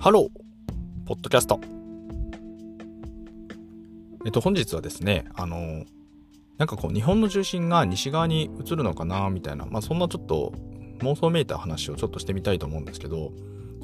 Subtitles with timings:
[0.00, 1.60] ハローポッドキャスト。
[4.24, 5.84] えっと本日はですねあの
[6.56, 10.54] なんかこう日本の重心が西側に移るのかなみたいなまあそんなちょっと
[11.00, 13.32] 妄想めいた話をちょっとしてみたいと思うんですけど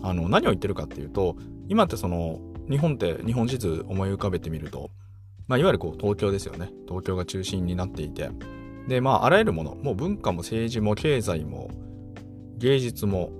[0.02, 1.36] あの何を言ってるかっていうと
[1.68, 2.40] 今ってその
[2.70, 4.90] 日本って日本地図思い浮かべてみると
[5.48, 6.70] まあいわゆるこう東京ですよね。
[6.88, 8.30] 東京が中心になっていて。
[8.88, 11.70] でまああらゆるものもう文化も政治も経済も
[12.56, 13.32] 芸術も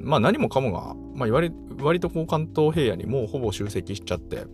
[0.00, 4.46] まあ何もかもが、まあ、割割とこう関東平野にもうほぼ集積しちゃって、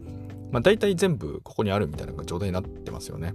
[0.51, 3.35] まあ大体全部ここにあるみたいな状態になってますよね。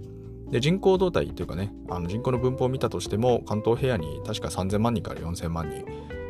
[0.50, 5.84] で、人口動態というかね、あの人口の分布を見たとしても、関東平野に確か3000万人から4000万人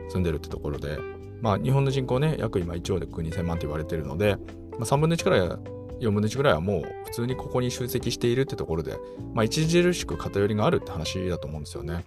[0.09, 0.98] 住んでるってところで、
[1.42, 4.37] まあ日本の人口ね、約今1億2000万って言われてるので、
[4.78, 5.59] まあ、3分の1くら
[6.01, 8.98] 4分の1ぐらいはもう普通にここに集積しているってところで、
[9.34, 12.04] まあ、著しく偏りがあるって話だと思うんですよね。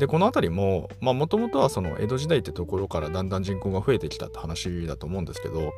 [0.00, 5.72] でこの辺りももともとはその江戸時代ってところからだんだん人口が増えてきたって話だと思うんですけどまあ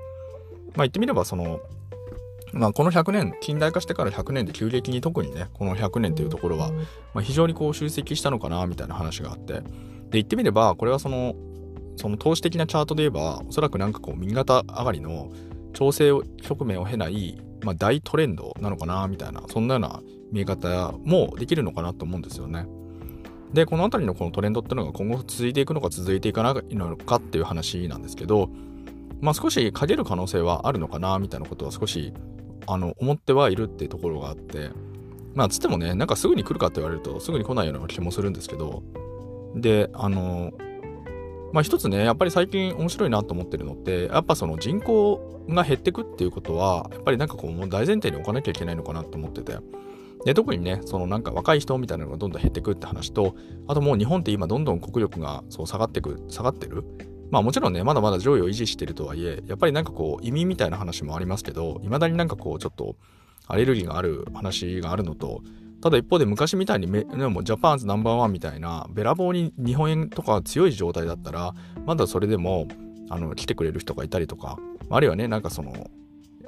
[0.76, 1.60] 言ってみればその
[2.52, 6.70] まあこの100年近代化してから100年で急激に特にねこの100年っていうところは、
[7.14, 9.62] まあ、非常にこう集積したのかなみたいな話があってで
[10.12, 11.34] 言ってみればこれはその
[11.96, 15.32] その投資的なチャートで言えばおそらくなんかこう右肩上がりの
[15.72, 22.66] 調整局面を経ない、まあ、大トレンドなのかなみたいなそんなような見え方もできるのかなと思うんですよね。
[23.52, 28.48] で、この辺りのこのトレンドっていうのが今後続いていくのか続いていかないのかっていう話なんですけど、
[29.20, 32.12] まあ少し陰る可能性はあるのかなみたいなことは少し
[32.66, 34.70] あの思ってはいるっていうところがあって、
[35.34, 38.82] まあつってもね、なんかすぐに来るかって言われるとすぐに来ないような気もするんですけど、
[39.54, 40.52] で、あの、
[41.52, 49.58] まあ一つね、やっぱり最近面白いなと思ってるのって、やっぱその人口が減ってくっていうことは、やっぱりなんかこう大前提に置かなきゃいけないのかなと思ってて、
[50.24, 53.34] で特にねそのなんか若い人みたいなのがどんどん減ってくって話と
[53.66, 56.84] あともう日本って今どんどん国力がそう下がってく下がってる。
[57.30, 62.96] まあもちろんねまだまだ上位を維持してるとはいえやっぱりなんかこう移民みたいな話もありますけどいまだになんかこうちょっと
[63.46, 65.40] アレルギーがある話があるのと
[65.80, 71.54] ただ一方で昔みたいにめでもジャパンズナンバーワンみたいなべらぼうに日本円とか強い状態だったら
[71.86, 72.68] まだそれでも
[73.08, 74.58] あの来てくれる人がいたりとか
[74.90, 75.90] あるいはねなんかその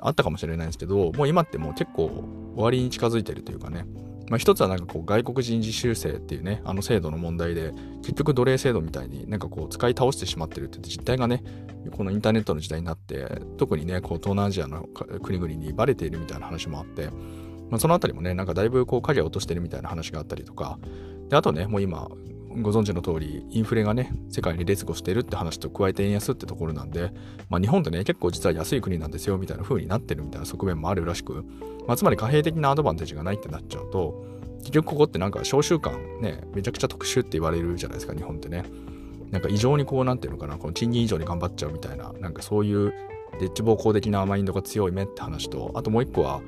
[0.04, 2.08] あったかもしれないんですけど、もう今ってもう結構
[2.54, 3.86] 終わりに近づいてるというかね、
[4.28, 7.72] まあ、一つはなんかこう外国人実習生っていうね、あの制度の問題で、
[8.02, 11.42] 結局奴隷制度みたいになんかこう使い倒してしまってるって実態がね、
[11.92, 14.84] このインターネットの時代になって、特にね、こう東南アジアの
[15.22, 17.08] 国々にバレているみたいな話もあって、
[17.70, 20.78] まあ、そのあたりもね、なんかだいぶこう影を落としてるみたいな話があったりとか、
[21.28, 22.08] であとね、もう今、
[22.56, 27.12] ご存知の通り、インフレがね、世界に劣後してるって話と加えて円安ってところなんで、
[27.48, 31.44] まあ、日本ってね、結構実は安い国なんですよ、みたいな風になってるみたいな側面もあるらしく、
[31.86, 34.24] まあ、つまり貨幣的なアドバンテージがないってなっちゃうと、
[34.60, 38.64] 結局ここってなんか召集感ね、めちゃくちゃ特殊って言われるじゃないですか、日本ってね。
[39.30, 42.94] なんか異常にこう、なんていうのかな、この賃金以上に頑張っちゃうみたいな、なんかそういう
[43.40, 46.40] デッチ暴行的なマインドが強い目って話と、あともう一個は、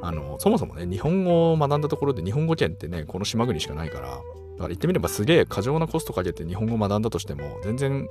[0.00, 4.20] あの、そもそもね、日本語を学んだところで日本語圏ってね、この島国しかないから、
[4.58, 8.08] だから言ってみればすげえ過剰なコストかけて日本語を学んだとしても全然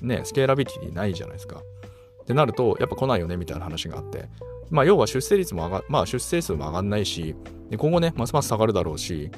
[0.00, 1.60] ねスケーラビリティないじゃないですか。
[2.22, 4.28] ってなるとやっぱ来ないよねみたいな話があって
[4.70, 7.34] まあ要は出生率も上がまあ出生数も上がんないし
[7.70, 9.30] で今後ねますます下がるだろうし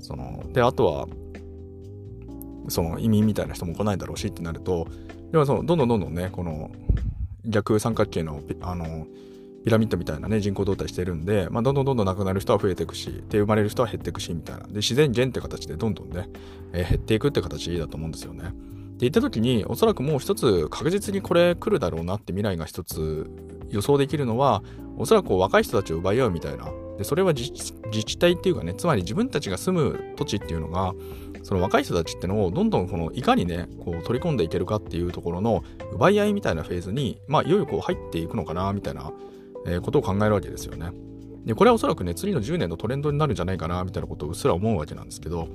[0.00, 1.06] そのであとは
[2.68, 4.88] その移民みたいな人も来ないだろうしってなると
[5.32, 6.70] 要はそのどんどんどんどんねこの
[7.44, 9.06] 逆三角形のあの
[9.64, 14.66] ピラミッドみたいなね、人口動態してるんで、まあ、どんどんどんどん亡くなる人は増えていくし、で、生まれる人は減っていくし、みたいな。
[14.66, 16.28] で、自然減って形でどんどんね、
[16.72, 18.44] えー、減っていくって形だと思うんですよね。
[18.44, 18.50] で、
[19.00, 23.30] 言った時に、おそらくもう一つ確実にこれ来るだろうなって未来が一つ
[23.70, 24.62] 予想できるのは、
[24.96, 26.66] おそらく若い人たちを奪い合うみたいな。
[26.98, 30.94] で、それは自治体っていうかね、つまり自分たちが住む土地っていうのが、
[31.42, 39.12] その若い人たちってのをどんどんこのいかにね、こう取り込んでいけるかっていうところの奪い合いみたいなフェーズに、まあ、いよいよこう入っていくのかな、みたいな
[39.66, 40.90] えー、ことを考えるわけですよね。
[41.44, 45.48] で、これはおそらくね、次の10年のトレンドになるんじゃないかな、みたいなことをうっすら思うわけなんですけど、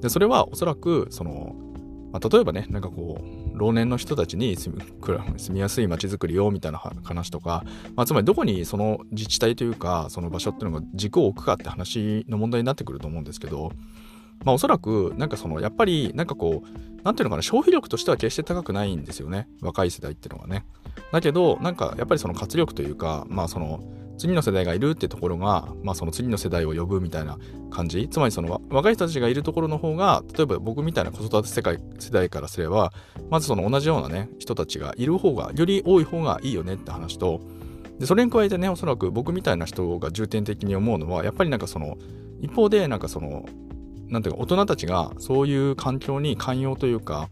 [0.00, 1.54] で、それはおそらく、その、
[2.12, 3.18] まあ、例えばね、なんかこ
[3.54, 4.82] う、老年の人たちに住み
[5.38, 7.64] 住みやすい街づくりをみたいな話とか、
[7.96, 13.72] まあ、つまりどこにその自治体というか、その場所っていうのが軸を置くかって話の問題になってくると思うんですけど、
[14.44, 19.48] まあおそらく、なんかその、やっぱり、なんかこう、なんていうのかな、消費力としては決して高くないんですよね。
[19.60, 20.64] 若い世代っていうのはね。
[21.12, 23.80] だけど、なんかやっぱりその活力というか、まあその、
[24.18, 27.38] 次の世代がいるってところが、まあその次の世代を呼ぶみたいな
[27.70, 28.08] 感じ。
[28.08, 32.92] つまりその若い人たちがいるところの方が、例えば僕みたいな子育て世界世代からすれば、
[33.30, 37.40] まずその同じようなね、人たちがいる方が、より多い方がいいよねって話と、
[37.98, 41.96] でそれに加えてね、おそらく僕みたいな人が重点的に思うのは、やっぱりなんかその、
[42.40, 43.44] 一方でなんかその、
[44.08, 47.28] なんていうか、大人たちがそういう環境に寛容というか、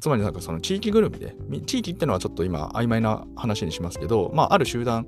[0.00, 1.34] つまりなんかその地域ぐるみで、
[1.66, 5.06] 地域ってのはちょっと今曖昧な話にしますけど、まあある集団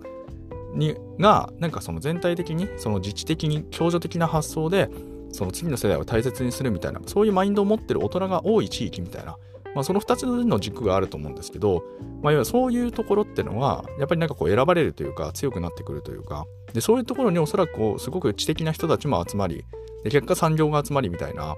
[0.74, 4.88] にが、なんかその全体的に、その自治的に共助的な発想で、
[5.32, 9.36] その次の世代を大切にするみたいな、そういうマインドを持ってる大人が多い地域みたいな、
[9.74, 11.84] まあ、その2つの軸があると思うんですけど、
[12.22, 19.64] まあ、要はそういうところってのは、やっぱりなんかこう選ばれるというか、強くなってくるというか、でそういうところにおそらくこう、すごく知的な人たちも集まり、
[20.04, 21.54] で結果産業が集まりみたいな、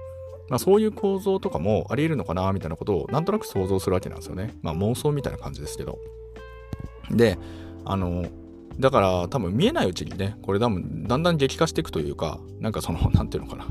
[0.51, 4.53] まあ、そういう構造とかもあり得るのかなみたいなことをなんとなく想像するわけなんですよね。
[4.61, 5.97] まあ妄想みたいな感じですけど。
[7.09, 7.39] で、
[7.85, 8.25] あの、
[8.77, 13.65] だから多分見えないうちにね、これ多分だんだん激化していくというか、なんかその、 なんていうのかな。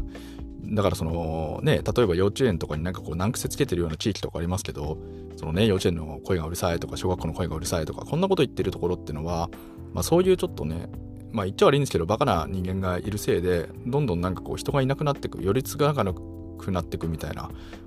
[0.73, 4.97] だからそのね、例えば幼稚園とかになんかこう難癖つけてるような地域とかありますけど、
[5.37, 9.51] そのね、幼稚園の声がうるさいとか、小学校の声がうるさいとか、こんなこと言ってるところっていうのは、
[9.93, 10.89] まあそういうちょっとね、
[11.31, 17.43] まあ言っちゃ悪いんですけど、バカな人間がいるせいで、どんどんなんかこう人がいなくなっていく、よりつがなくくなっていくみたいな、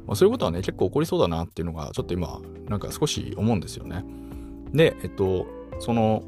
[0.08, 4.06] まあ、そういうことはね、結構起こりそうだなっていうのが、ちょっと今、なんか少し思うんですよね。
[4.74, 5.48] で、えっと、
[5.80, 6.24] その、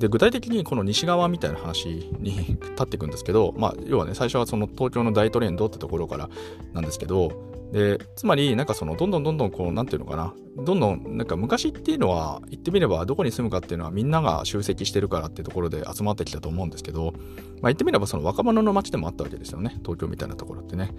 [0.00, 2.32] で具体的にこの西側みたいな話に
[2.72, 6.30] 立っていくんですけど、まあ、要はね最初はその東京の大トレンドってところから
[6.72, 10.34] なんですけどでつまりなんかそのどんどんどんどんこうなんていうのかな。
[10.64, 17.22] どんどんなんか昔っていうのは言ってみればどこに住むかっていうのはみんなが集積してるからってところで集まってきたと思うんですけど、まあ、
[17.64, 19.76] 言ってみればその若者の街でもあったわけですよね。
[19.82, 20.92] 東京みたいなところってね。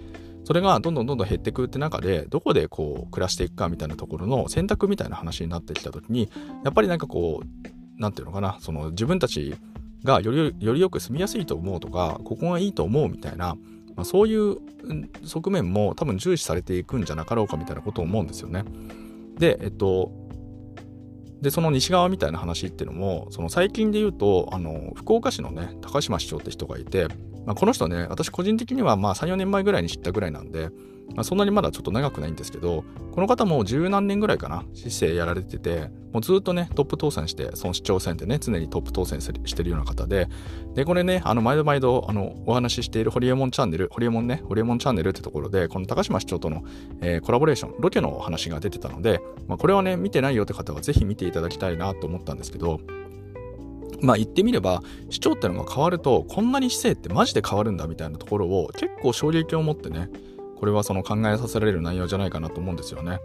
[0.44, 6.30] それがどんどんどんどん減っていくって中でどこでこう暮らしていくかみたいなところの選択みたいな話になってきた時に
[6.64, 8.56] やっぱりなんかこうなんていうのかな。
[8.60, 9.54] その自分たち
[10.02, 13.56] がよりよりよく住みやすいと思うとかここがいいと思うみたいな
[13.96, 14.56] まあ、そういう
[15.24, 18.64] 側面も多分重視されていくんじゃなかろうかみたいなことを思うんですよね。
[19.38, 20.12] で、えっと、
[21.42, 27.08] で、その西側みたいな話っていうのも、その最近で言うと、あの、福岡市のね、高島市長って人がいて、
[27.44, 30.70] まあ、この人ね、私個人的にはまあ3、4年前ぐらいに知ったぐらいなんで、
[31.14, 40.28] まあ、そんなにまだちょっと長くないんですけど、この方も十何年ぐらいかな、市政やられてて、もうずっとね、トップ当選して、その市長選でね、常にトップ当選してるような方で、
[40.74, 46.64] で、これね、あの、毎度毎度、あの、お話ししているホリエモンチャンネル、ホリエモンね、ホリエモンチャンネルってところで、この高島市長との、
[47.00, 52.80] えー、コラボレーション、ロケの話が出てたので、まあ、これはね、見てないよって方はぜひ見ていただきたいなと思ったんですけど、
[54.02, 60.10] まあ言ってみれば市長ってのが変わるとこんなに市政ってマジで変わるんだみたいなところを結構衝撃を持ってね
[60.62, 63.18] これはその考えさせられる内容じゃないかなと思うんですよね。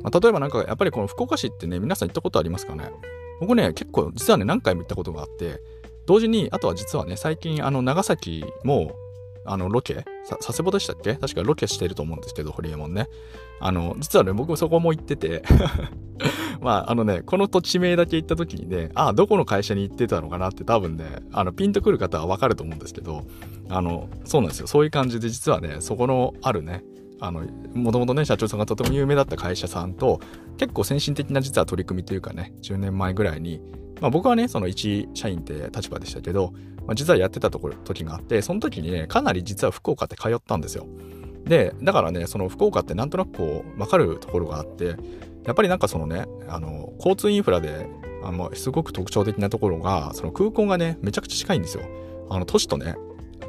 [0.00, 2.92] まあ、例えばなんかやっぱりこの福岡市ってね皆さん行ったことありますかね？
[3.40, 5.60] 僕ね結構実はね何回も行ったことがあって
[6.06, 8.94] 同時にあとは実はね最近あの長崎も
[9.44, 10.04] あのロケ？
[10.28, 11.14] 佐世保でしたっけ？
[11.16, 13.08] 確かロケしてると思うんですけどホリエモンね。
[13.58, 15.42] あの実はね僕そこも行ってて。
[16.60, 23.24] まあ、あのね、この土地名だけ行った時にね、ああ、どこの会社に行ってたのかなって多分ね、あの、ピンとくる方はわかると思うんですけど、
[23.68, 24.66] あの、そうなんですよ。
[24.66, 26.84] そういう感じで実はね、そこのあるね、
[27.20, 27.42] あの、
[27.74, 30.20] もともとね、社長さんがとても有名だった会社さんと、
[30.58, 33.60] 結構先進的な実は取り組みというかね、10年前ぐらいに、
[34.00, 36.52] まあ僕はね、その一社員って立場でしたけど、
[36.86, 40.86] まあ、実はやってたところ、時があって、その時にね、かなり実は福岡って通ったんですよ。
[41.44, 44.96] で、だからね、その福岡ってなんとなくこう、わかるところがあって、
[45.46, 47.86] やっぱりなんかそのね、あの、交通インフラで、
[48.22, 51.84] あの、すごく特徴的なところが、その空港がね、めちゃくちゃ近いんですよ。
[52.30, 52.96] あの、都市とね、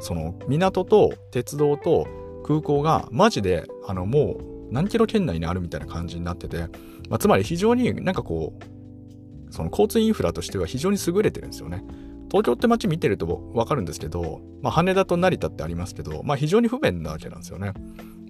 [0.00, 2.06] その、港と鉄道と
[2.46, 6.68] 空港が、マジで、あの、もう、何キロ圏内にあるみたいな感じになってて、
[7.08, 11.82] まあ、つまり非常になんかこう、その交通インフラとしては非常に優れてるんですよね。
[12.28, 17.72] 東京って街見てるとわかるんですけど、まあ、羽田と成田ってありますけど、まあ、非常に不便なわけなんですよね。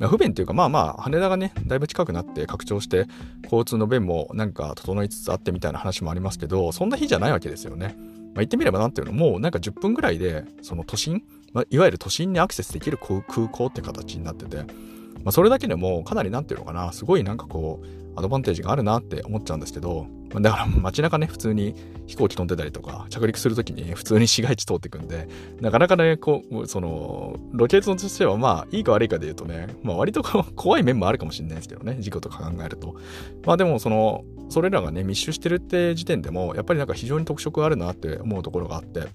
[0.00, 3.06] 不便というか、まあまあ、羽田がね、だいぶ近くなって拡張して、
[3.44, 7.94] 交通の便もなんか整いつつあってみたいな話もありますけど、そんな日じゃないわけですよね。
[7.96, 11.22] まあ、言ってみればなんていうの、もうなんか10分ぐらいで、その都心、
[11.54, 21.74] まあ、いわゆる都心にアクセスできる空港って形になってて、まあ、それだけでもかなりなんていうのかな、すごいなんかこう、アドバンテージがあるなって思っちゃうんですけど、まだから 街中ね、普通に
[22.06, 25.28] 飛行機飛んでたりとか、着陸するときに普通に市街地通っていくんで、
[25.60, 30.22] なかなかね、こう、その、ロケーションとしてはまあ、いいか悪いかで言うとね、まあ割と
[30.56, 32.96] 怖い面もあるかもしれないですけどね、事故とか考えると。
[33.44, 39.08] まあでも、その、それらがね、密集してるって時点でも、やっぱりなんか非常に特色あるなって思うところがあって、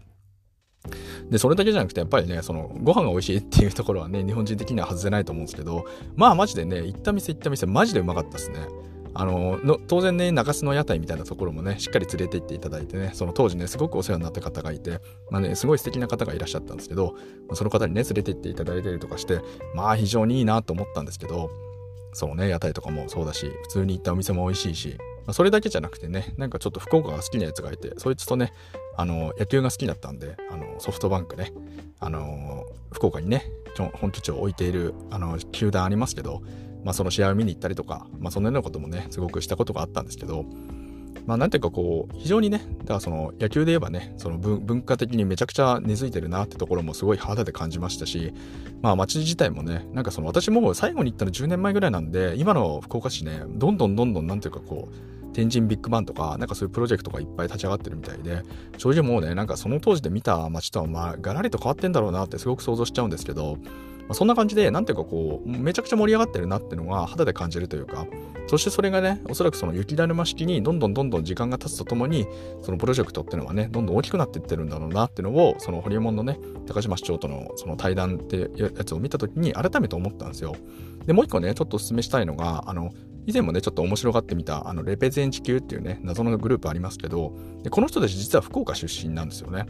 [1.29, 8.57] で、それだけじゃなくて、やっぱりね、その、ご飯が美味しいっていうところはね、日本人的には外せないと思うんですけど、まあマジでね、行った店行った店、マジでうまかったですね。
[9.13, 14.99] あの当然ね中洲の屋台みたいなところもねしっかり連れて行っていただいてねその当時ねすごくお世話になった方がいて
[15.29, 17.15] まあねすごい素敵な方がいらっしゃったんですけど、
[17.53, 19.41] その方にね連れて行っていただいたりとかして
[19.75, 21.49] まあ非常にいいなと思ったんですけど
[22.13, 28.53] そうね屋台とかもそうだし普通に行ったお店も美味しいし、まあ、それだけじゃなくてねなんかちょっと福岡が好きなやつがいてそいつとね
[28.97, 31.53] あの野球が好きだったんであのソフトバンクね
[31.99, 33.45] あの福岡にね
[33.93, 36.41] 本拠地を置いているあの球団ありますけど
[36.83, 40.45] まあ、その試合を見に行ったりとか、まあ、そんなようなこともね、すごくしたことがあったんですけど、
[41.25, 48.33] まあ、なんていうかこう、非常にね、だからその野球で言えばね、その文化的にめちゃくちゃ根付いてるなってところもすごい肌で感じましたし、
[48.81, 58.43] まあ街自体もね、なんかその私も最後に行ったの10年前ぐらいなんで、今の福岡市ね、どんどんどんどんなんていうかこう、天神ビッグバンとか、なんかそういうプロジェクトがいっぱい立ち上がってるみたいで、
[58.77, 63.57] 正直もうね、なんかその当時で見た街とはまあ、ガラリと変わってんだろうなってすごく想像しちゃうんですけど、
[64.11, 68.05] まあ、そんな感じで、なんていうかこう、めちゃくちゃ盛り上がってるなっていうのが肌で感じるというか、
[68.47, 72.27] そしてそれがね、おそらくその雪だるま式にどんどんどんどん時間が経つとともに、
[72.61, 80.55] そのプロジェクトっていうのはね、どんどん大きくなっていってるんだろうなっていうのを、そのホリエモンのね、高島市長とのその対談ってやつを見た時に改めて思ったんですよ。
[81.05, 82.91] で、もう一個ね、ちょっとお勧めしたいのが、あの、
[83.25, 89.65] 以前もね、ちょっと面白がってみた、あの、レペゼン地球っていうね、謎のグループありますけど、でこの人たち実は福岡出身なんですよね。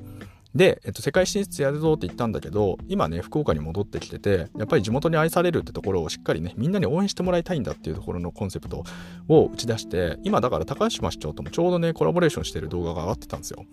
[0.56, 8.84] で、えっと、世界進出やるぞって言ったんだけど、今ね、福岡に戻ってきてて、やっぱり地元に愛されるってところをしっかりね、みんなに応援してもらいたいんだっていうところのコンセプト
[9.30, 13.66] を打ち出して、今だから高島市長ともちょうどね、コラボレーションしてる動画が上がってたんですよ。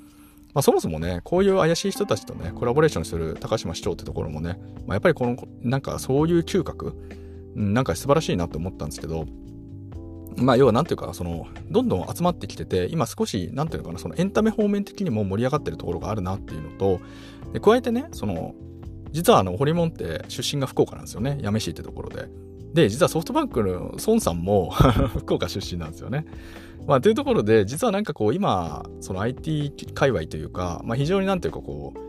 [0.54, 6.94] まあ、そもそもね、こういう怪しい人たちとね、コラボレーションする高島市長ってところもね、まあ、やっぱりこの、なんかそういう嗅覚、
[7.56, 9.26] なんか素晴らしいなって思ったんですけど、
[10.40, 17.00] まあ要はなんていうか、その、どんどん集まってきてて、今少し、なんていうのかな、そのエンタメ方面的にも盛り上がってるところがあるなっていうのと、
[17.52, 18.54] で加えてね、その、
[19.12, 21.38] 実はあの、ホリモンって出身が福岡なんですよね。
[21.42, 22.28] 八女市ってところで。
[22.74, 24.70] で、実はソフトバンクの孫さんも
[25.16, 26.26] 福岡出身なんですよね。
[26.86, 32.07] まあ、というところで、実はなんかこう、今、その IT 界隈というか、まあ非常になんていうかこう、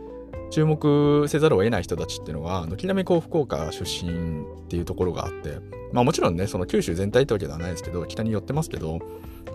[0.50, 5.60] 注目せざるを得ない人たちっていうのが、軒並みこう福岡出身っていうところがあって、
[5.92, 9.00] まあもちろんね、その九州全体ってわけではないですけど、北に寄ってますけど、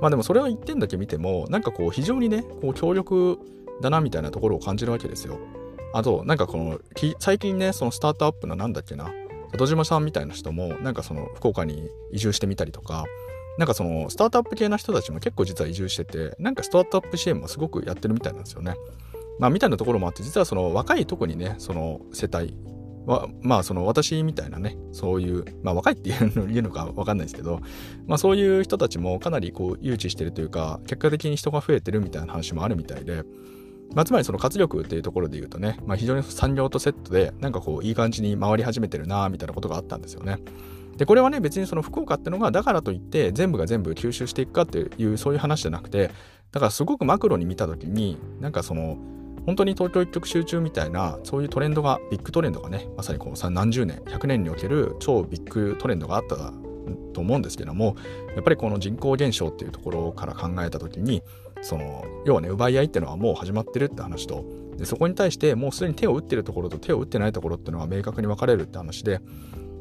[0.01, 3.39] まあでもそれは一点だけ見ても、なんかこう非常にね、こう強力
[3.81, 5.39] だなみたいなところを感じるわけですよ。
[5.93, 6.81] あと、なんかこの、
[7.19, 9.13] 最近ね、そのスタートアップのなんだっけな、
[9.53, 13.05] 里島さんみたいな人も、なんかその福岡に移住してみたりとか、
[13.57, 18.75] なんかそのスタートアップ系な人たちも結構実は移住してて、なんかスタートアップ支援もすごくやってるみたいなんですよね。
[19.39, 22.57] まあ、みたいなところもあって、実はその若いとこにね、その世帯
[23.07, 27.61] は、まあ、その私みたいなね、そういう、まあ、若いっていうの言うのかわかんないですけど、
[28.07, 33.25] まあ、そういう人たちもかなりこう、誘致してるというか、結果的に人が増えてるみたいな話もあるみたいで、
[33.95, 40.39] まあ、つまりその活力っていうところで言うとね、まあ、非常に産業とセットで、なんかこう、いい感じに回り始めてるなみたいなことがあったんですよね。
[40.97, 46.11] で、これはね、別にその福岡ってのが、だからといって全部が全部吸収していくかっていう、そういう話じゃなくて、
[46.53, 48.97] だからすごくマクロに見たときに、なんかその、
[49.47, 56.37] 本当に東京一極集中みたいなそういうトレンドがビッグトレンドがねまさにこう何十年100年における超ビッグトレンドがあった
[57.13, 57.97] と思うんですけども
[58.35, 61.23] やっぱりこの人口減少っていうところから考えた時に
[61.63, 64.45] その要はね奪い合いっていうのはもう始まってるって話と
[64.77, 69.21] でそこに対してもうすでに手を打ってるところと手を打ってないところっていうのが明確に分かれるって話で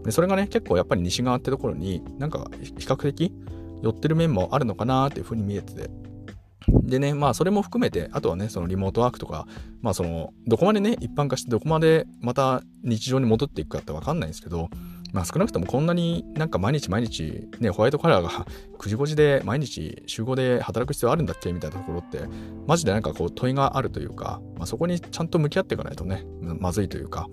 [0.03, 3.33] でそれがね結構やっぱり西側ってところになんか比較的
[3.81, 5.89] 寄ってる面もあるのかなっていうふうに見えてて
[6.67, 9.47] でね、まあそれも含めて、あとはね、そのリモートワークとか、
[9.81, 14.69] まあその、どこまでね、一般化してどこまでまた日常に戻っていくかってわかんないんですけど、
[15.13, 18.29] まあ少なくともこんなになんか毎日毎日、ね、ホワイトカラーが
[18.79, 22.21] 9時5時で毎日週5で働く必要あるんだっけみたいなところって、
[22.67, 27.27] マジでなんかこう問いがあるというか、まあそこにちゃんと向き合っていかないとね、まずいというか、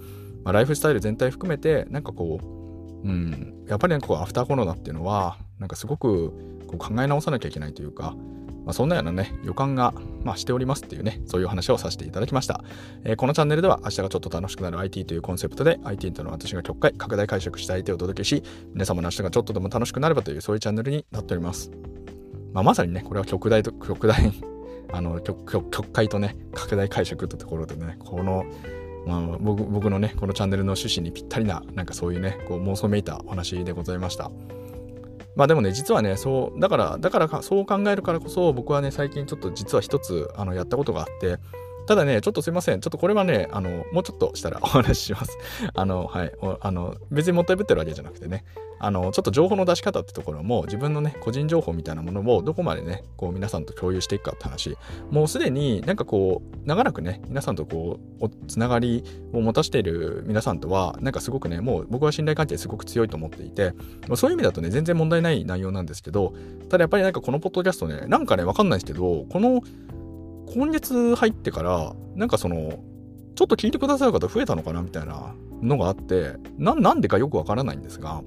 [0.45, 6.31] まあライフスタイル全体含めて、なんかこう、うん、やっぱりなんかこうアフターコロナっていうのは、なんかすごく
[6.67, 8.15] こう考え直さなきゃいけないというか、
[8.71, 12.63] まあ、そんなようなね、予感が、まあ、しておりますっていうね、そういう話をさせていただきました。
[13.03, 21.73] えー、このチャンネルでは明日がちょっと楽しくなる IT というコンセプトで IT との私が極快、拡大解釈した相手をお届けし、皆様の明日がちょっとでも楽しくなればというそういうチャンネルになっております。
[22.53, 24.33] まあ、まさにね、これは極大と、極大、
[24.93, 28.45] あの、極極快とね、拡大解釈ってところでね、この、
[29.05, 34.31] まあ、僕僕のね、このチャンネルの趣旨にぴったりな、なんかそういうね、こう妄想めいたお話でございました。
[35.37, 41.39] まあでもね、実はね、そう、だから、だから、そう考えるからこそ、僕はね、最近ちょっと実は一つ、あの、やったことがあって、
[41.87, 42.81] ただね、ちょっとすいません。
[42.81, 45.37] ちょっとこれはね、あの、もうちょっとしたら お話しします。
[45.75, 46.33] あの、はい。
[46.61, 48.45] あの、別にもったいぶってるわけじゃなくてね、
[48.79, 54.77] あの、ちょっと情報の出し方ってところも、自分のね、個人情報みたいなものをどこまでね、こう、皆さんと共有していくかって話。
[55.11, 63.75] もうすでになんかこう、長らくね、皆さんとこう、つながりを持たせている皆さんとは、なんかすごくね、もう僕は信頼関係すごく強いと思っていて、
[64.15, 66.33] そういう意味だとね、全然問題ない内容なんですけど、
[66.71, 69.61] ただやっぱりなんかこのポッドキャストね、なんかね、わかんないですけど、この、
[70.55, 72.83] 今月入ってから、なんかその、
[73.35, 78.23] ちょっと聞いてくださる方増えたのかなみたいなのがあってな、んでかよくわからないんですが、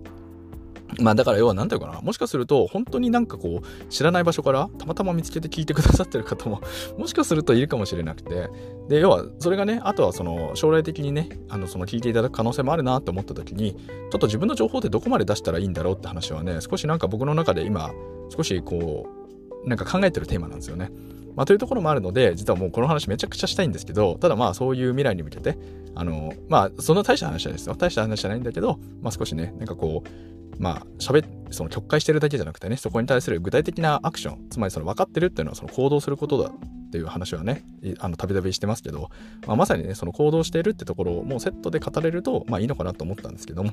[1.00, 2.01] まあだから要は何て言うかな。
[2.01, 6.62] もしかすると本当になんかこう知らない場所からたまたま見つけて聞いてくださってる方も
[6.98, 8.50] もしかするといるかもしれなくて。
[8.89, 17.92] で、要はそれがね、あとはその将来的にね、あのその聞いていただく可能性もあるなって思った時に、ちょっと自分の情報ってどこまで出したらいいんだろうって話はね、少しなんか僕の中で今、
[18.30, 19.08] 少しこ
[19.65, 20.92] う、なんか考えてるテーマなんですよね。
[21.36, 25.58] まあ、というところもあるので、実はもうこの話めちゃくちゃしたいんですけど、ただまあそういう未来に向けて、
[25.96, 27.75] あの、まあそんな大した話じゃないですよ。
[27.75, 30.10] 大した話じゃないんだけど、まあ少しね、なんかこう、
[30.60, 36.52] まあ、喋その曲解してるだけじゃなくてね、そこに対する具体的なアクション、つまりその分かってるっていうのはその行動することだ
[36.93, 37.63] っていう話はね、
[38.17, 39.09] たびたびしてますけど、
[39.47, 43.71] まあ、まさにね、その行動しているってところをもうセットで語れると、まあいいのかなと思ったんですけども、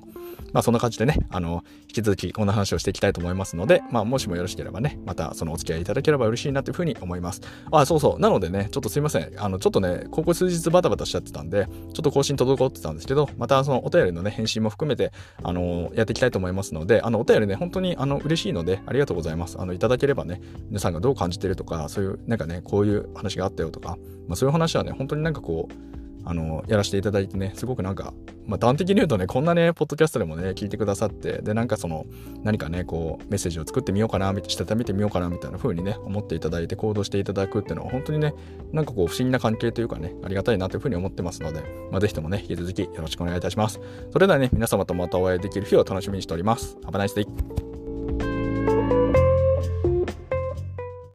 [0.54, 7.42] まあそんな感じでね、あの、引き続きこんな話をしていきたいと思いますので、まあもしもよろしければね、またそのお付き合いいただければ嬉しいなというふうに思います。
[7.70, 8.18] あ、そうそう。
[8.18, 9.32] なのでね、ちょっとすいません。
[9.36, 15.12] あの、ちょっとね、ここ数日バタバタしちゃってたんで、ちょっと更新滞ってたんですけど、またそのお便りのね、返信も含めて、
[15.42, 19.60] あの、やっていきたいと思いますので、あの、お便りね、本当にあの、嬉しいので、ありがとうございます。
[19.60, 23.98] あの、いただければね、皆さんがどう感じてるとか、そういう、なんかね、こういう話があったよとか、
[24.28, 25.90] まあ、そういう話はね、本当になんかこう、
[26.24, 28.12] あの、やらせていただいてね、すごくなんか、
[28.46, 32.04] まあ、端的に言うとね、こんなね、ポッドキャストでもね、聞いてくださって、で、なんかその、
[32.42, 38.34] 何かね、こう、メッセージを作ってみようかな、したためてみようかな、みたいな風にね、思っていただいて行動していただくっていうのは、本当にね、
[38.72, 43.80] なんかこう、不思議な関係というかね、ありがたいなという風に思ってますので、まあ、ぜひともね、引き続きよろしくお願いいたします。
[44.10, 46.76] それではね、皆様とまたお会いできる日を楽しみにしております。
[46.84, 48.39] Have a nice day!